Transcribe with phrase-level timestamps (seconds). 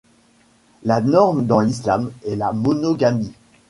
[0.81, 3.33] La norme dans l'islam est la monogamie.